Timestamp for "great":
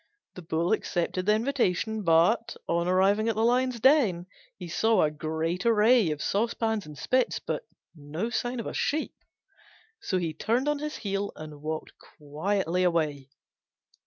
5.11-5.63